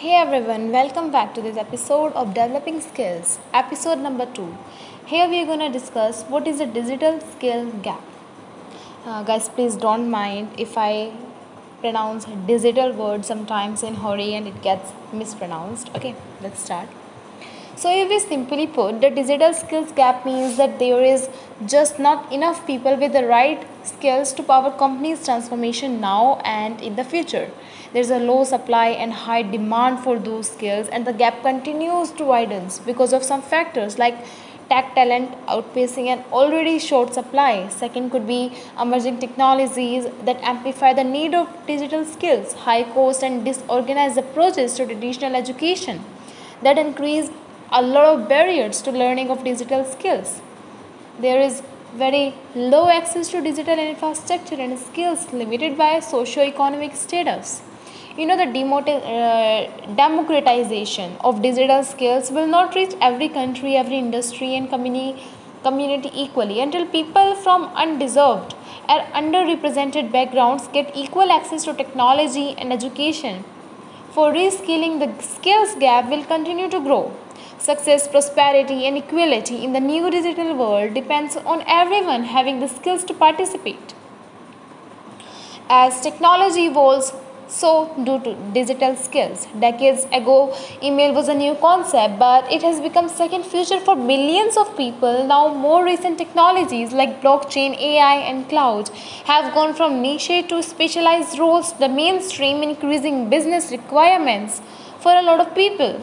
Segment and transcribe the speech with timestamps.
[0.00, 4.56] Hey everyone, welcome back to this episode of Developing Skills, episode number 2.
[5.04, 8.02] Here we are going to discuss what is a digital skill gap.
[9.04, 11.12] Uh, guys, please don't mind if I
[11.80, 15.94] pronounce digital word sometimes in hurry and it gets mispronounced.
[15.94, 16.88] Okay, let's start.
[17.80, 21.30] So, if we simply put, the digital skills gap means that there is
[21.64, 26.96] just not enough people with the right skills to power companies' transformation now and in
[26.96, 27.50] the future.
[27.94, 32.24] There's a low supply and high demand for those skills, and the gap continues to
[32.26, 34.26] widen because of some factors like
[34.68, 37.66] tech talent outpacing an already short supply.
[37.68, 43.42] Second could be emerging technologies that amplify the need of digital skills, high cost and
[43.42, 46.04] disorganized approaches to traditional education
[46.62, 47.30] that increase
[47.72, 50.40] a lot of barriers to learning of digital skills.
[51.20, 51.62] There is
[51.94, 57.62] very low access to digital infrastructure and skills limited by socio-economic status.
[58.16, 64.56] You know the uh, democratization of digital skills will not reach every country, every industry
[64.56, 65.22] and community
[65.62, 68.54] community equally until people from undeserved
[68.88, 73.44] or underrepresented backgrounds get equal access to technology and education.
[74.10, 77.12] For reskilling, the skills gap will continue to grow.
[77.60, 83.04] Success, prosperity, and equality in the new digital world depends on everyone having the skills
[83.04, 83.92] to participate.
[85.68, 87.12] As technology evolves,
[87.48, 89.46] so do to digital skills.
[89.58, 94.56] Decades ago, email was a new concept, but it has become second future for millions
[94.56, 95.26] of people.
[95.26, 98.88] Now, more recent technologies like blockchain, AI, and cloud
[99.26, 104.62] have gone from niche to specialized roles, the mainstream, increasing business requirements
[104.98, 106.02] for a lot of people.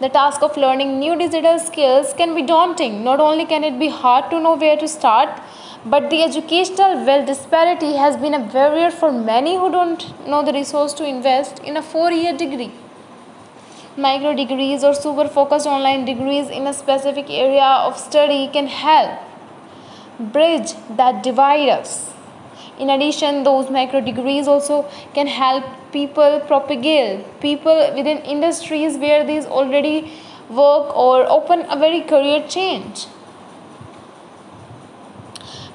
[0.00, 3.02] The task of learning new digital skills can be daunting.
[3.02, 5.28] Not only can it be hard to know where to start,
[5.84, 10.52] but the educational wealth disparity has been a barrier for many who don't know the
[10.52, 12.70] resource to invest in a four year degree.
[13.96, 19.18] Micro degrees or super focused online degrees in a specific area of study can help
[20.20, 22.12] bridge that divide us.
[22.78, 29.46] In addition, those micro degrees also can help people propagate people within industries where these
[29.46, 30.12] already
[30.48, 33.06] work or open a very career change.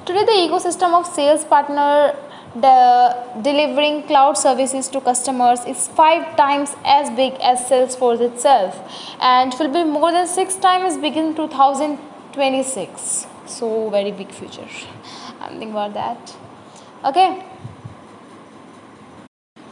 [0.05, 2.15] Today, the ecosystem of sales partner
[2.55, 8.77] the delivering cloud services to customers is five times as big as Salesforce itself
[9.19, 13.25] and will be more than six times big in 2026.
[13.47, 14.67] So, very big future.
[15.41, 16.35] I'm thinking about that
[17.05, 17.43] okay.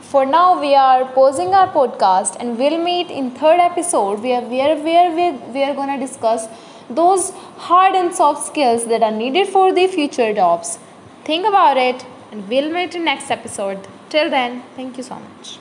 [0.01, 4.21] For now we are pausing our podcast and we'll meet in third episode.
[4.21, 6.47] Where where where we, we are going to discuss
[6.89, 7.31] those
[7.69, 10.77] hard and soft skills that are needed for the future jobs.
[11.23, 13.87] Think about it and we'll meet in next episode.
[14.09, 15.59] Till then thank you so much